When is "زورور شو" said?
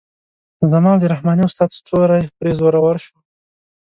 2.59-3.17